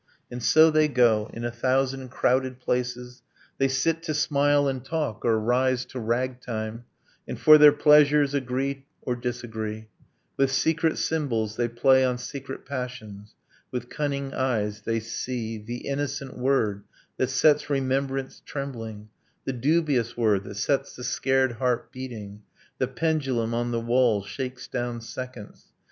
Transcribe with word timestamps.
And 0.31 0.41
so 0.41 0.71
they 0.71 0.87
go... 0.87 1.29
In 1.31 1.45
a 1.45 1.51
thousand 1.51 2.09
crowded 2.09 2.59
places, 2.59 3.21
They 3.59 3.67
sit 3.67 4.01
to 4.05 4.15
smile 4.15 4.67
and 4.67 4.83
talk, 4.83 5.23
or 5.23 5.39
rise 5.39 5.85
to 5.85 5.99
ragtime, 5.99 6.85
And, 7.27 7.39
for 7.39 7.59
their 7.59 7.71
pleasures, 7.71 8.33
agree 8.33 8.87
or 9.03 9.15
disagree. 9.15 9.89
With 10.37 10.51
secret 10.51 10.97
symbols 10.97 11.55
they 11.55 11.67
play 11.67 12.03
on 12.03 12.17
secret 12.17 12.65
passions. 12.65 13.35
With 13.69 13.89
cunning 13.91 14.33
eyes 14.33 14.81
they 14.81 14.99
see 14.99 15.59
The 15.59 15.85
innocent 15.87 16.35
word 16.35 16.83
that 17.17 17.29
sets 17.29 17.69
remembrance 17.69 18.41
trembling, 18.43 19.09
The 19.45 19.53
dubious 19.53 20.17
word 20.17 20.45
that 20.45 20.55
sets 20.55 20.95
the 20.95 21.03
scared 21.03 21.51
heart 21.57 21.91
beating... 21.91 22.41
The 22.79 22.87
pendulum 22.87 23.53
on 23.53 23.69
the 23.69 23.79
wall 23.79 24.23
Shakes 24.23 24.67
down 24.67 25.01
seconds 25.01 25.67